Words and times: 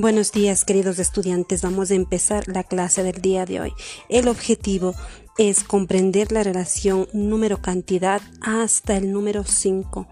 Buenos 0.00 0.30
días, 0.30 0.64
queridos 0.64 1.00
estudiantes. 1.00 1.62
Vamos 1.62 1.90
a 1.90 1.96
empezar 1.96 2.46
la 2.46 2.62
clase 2.62 3.02
del 3.02 3.20
día 3.20 3.46
de 3.46 3.60
hoy. 3.60 3.72
El 4.08 4.28
objetivo 4.28 4.94
es 5.38 5.64
comprender 5.64 6.30
la 6.30 6.44
relación 6.44 7.08
número-cantidad 7.12 8.22
hasta 8.40 8.96
el 8.96 9.10
número 9.10 9.42
5, 9.42 10.06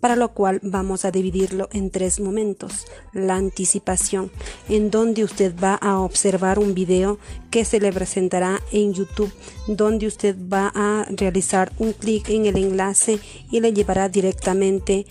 para 0.00 0.16
lo 0.16 0.32
cual 0.32 0.60
vamos 0.62 1.04
a 1.04 1.10
dividirlo 1.10 1.68
en 1.72 1.90
tres 1.90 2.20
momentos. 2.20 2.86
La 3.12 3.34
anticipación, 3.34 4.30
en 4.70 4.90
donde 4.90 5.24
usted 5.24 5.54
va 5.62 5.74
a 5.74 6.00
observar 6.00 6.58
un 6.58 6.72
video 6.72 7.18
que 7.50 7.66
se 7.66 7.80
le 7.80 7.92
presentará 7.92 8.62
en 8.72 8.94
YouTube, 8.94 9.30
donde 9.66 10.06
usted 10.06 10.36
va 10.50 10.72
a 10.74 11.04
realizar 11.10 11.70
un 11.76 11.92
clic 11.92 12.30
en 12.30 12.46
el 12.46 12.56
enlace 12.56 13.20
y 13.50 13.60
le 13.60 13.74
llevará 13.74 14.08
directamente 14.08 15.04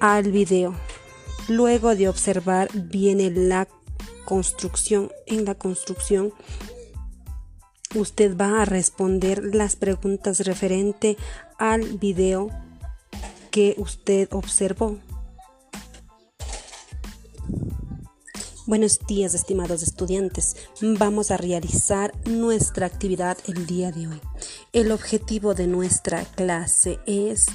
al 0.00 0.32
video. 0.32 0.74
Luego 1.48 1.94
de 1.94 2.08
observar 2.08 2.68
viene 2.72 3.30
la 3.30 3.68
construcción. 4.24 5.10
En 5.26 5.44
la 5.44 5.54
construcción 5.54 6.32
usted 7.94 8.36
va 8.36 8.62
a 8.62 8.64
responder 8.64 9.54
las 9.54 9.76
preguntas 9.76 10.40
referente 10.40 11.16
al 11.58 11.98
video 11.98 12.48
que 13.50 13.74
usted 13.76 14.28
observó. 14.32 14.98
Buenos 18.64 19.00
días, 19.06 19.34
estimados 19.34 19.82
estudiantes. 19.82 20.56
Vamos 20.80 21.30
a 21.32 21.36
realizar 21.36 22.12
nuestra 22.26 22.86
actividad 22.86 23.36
el 23.46 23.66
día 23.66 23.90
de 23.90 24.06
hoy. 24.06 24.20
El 24.72 24.92
objetivo 24.92 25.54
de 25.54 25.66
nuestra 25.66 26.24
clase 26.24 27.00
es 27.04 27.46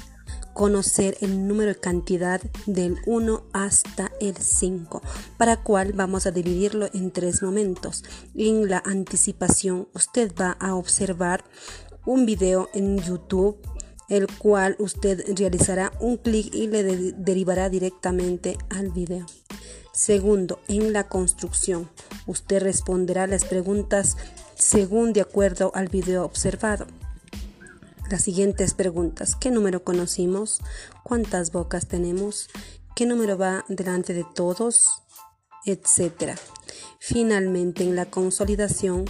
conocer 0.58 1.16
el 1.20 1.46
número 1.46 1.72
de 1.72 1.78
cantidad 1.78 2.42
del 2.66 2.96
1 3.06 3.44
hasta 3.52 4.10
el 4.20 4.36
5, 4.36 5.00
para 5.36 5.62
cual 5.62 5.92
vamos 5.92 6.26
a 6.26 6.32
dividirlo 6.32 6.88
en 6.92 7.12
tres 7.12 7.44
momentos. 7.44 8.02
En 8.34 8.68
la 8.68 8.82
anticipación, 8.84 9.86
usted 9.94 10.32
va 10.34 10.56
a 10.58 10.74
observar 10.74 11.44
un 12.04 12.26
video 12.26 12.68
en 12.74 12.98
YouTube 12.98 13.56
el 14.08 14.26
cual 14.26 14.74
usted 14.80 15.22
realizará 15.36 15.92
un 16.00 16.16
clic 16.16 16.52
y 16.52 16.66
le 16.66 16.82
derivará 17.12 17.68
directamente 17.68 18.58
al 18.68 18.90
video. 18.90 19.26
Segundo, 19.92 20.58
en 20.66 20.92
la 20.92 21.08
construcción, 21.08 21.88
usted 22.26 22.60
responderá 22.62 23.28
las 23.28 23.44
preguntas 23.44 24.16
según 24.56 25.12
de 25.12 25.20
acuerdo 25.20 25.70
al 25.74 25.86
video 25.86 26.24
observado 26.24 26.86
las 28.10 28.22
siguientes 28.22 28.74
preguntas. 28.74 29.36
¿Qué 29.36 29.50
número 29.50 29.84
conocimos? 29.84 30.60
¿Cuántas 31.02 31.52
bocas 31.52 31.88
tenemos? 31.88 32.48
¿Qué 32.96 33.06
número 33.06 33.36
va 33.36 33.64
delante 33.68 34.14
de 34.14 34.24
todos? 34.34 34.86
Etcétera. 35.64 36.36
Finalmente, 36.98 37.84
en 37.84 37.96
la 37.96 38.06
consolidación, 38.06 39.04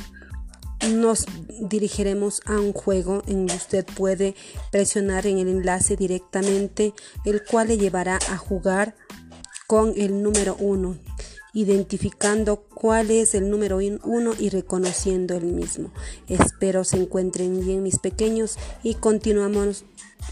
nos 0.90 1.26
dirigiremos 1.60 2.40
a 2.46 2.52
un 2.52 2.72
juego 2.72 3.22
en 3.26 3.46
que 3.46 3.56
usted 3.56 3.86
puede 3.86 4.34
presionar 4.70 5.26
en 5.26 5.38
el 5.38 5.48
enlace 5.48 5.96
directamente, 5.96 6.94
el 7.24 7.44
cual 7.44 7.68
le 7.68 7.78
llevará 7.78 8.18
a 8.30 8.36
jugar 8.36 8.96
con 9.66 9.92
el 9.96 10.22
número 10.22 10.56
1 10.58 11.07
identificando 11.60 12.56
cuál 12.56 13.10
es 13.10 13.34
el 13.34 13.50
número 13.50 13.78
uno 14.04 14.32
y 14.38 14.48
reconociendo 14.50 15.34
el 15.34 15.44
mismo. 15.44 15.90
Espero 16.28 16.84
se 16.84 16.98
encuentren 16.98 17.64
bien 17.64 17.82
mis 17.82 17.98
pequeños 17.98 18.56
y 18.84 18.94
continuamos 18.94 19.84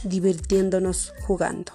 divirtiéndonos 0.05 1.13
jugando. 1.27 1.73